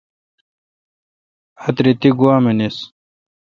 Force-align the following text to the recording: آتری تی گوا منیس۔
آتری 1.65 1.93
تی 1.99 2.09
گوا 2.19 2.35
منیس۔ 2.43 2.77